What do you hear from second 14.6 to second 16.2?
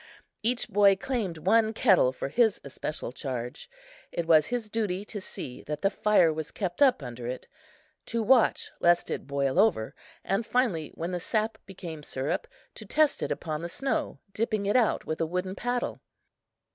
it out with a wooden paddle.